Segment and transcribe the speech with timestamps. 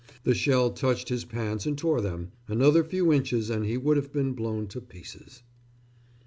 [0.23, 4.11] The shell touched his pants and tore them another few inches and he would have
[4.11, 5.43] been blown to pieces....